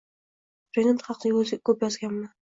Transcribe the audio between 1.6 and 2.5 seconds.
ko‘p yozganman